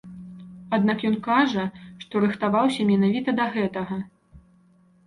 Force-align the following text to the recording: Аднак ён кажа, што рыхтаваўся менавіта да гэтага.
Аднак 0.77 1.05
ён 1.09 1.17
кажа, 1.27 1.67
што 2.07 2.13
рыхтаваўся 2.25 2.81
менавіта 2.91 3.39
да 3.43 3.53
гэтага. 3.59 4.05